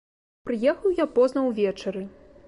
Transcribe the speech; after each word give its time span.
Прыехаў 0.49 0.95
я 0.99 1.05
позна 1.17 1.43
ўвечары. 1.49 2.03